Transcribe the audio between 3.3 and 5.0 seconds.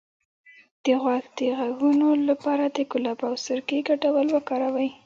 سرکې ګډول وکاروئ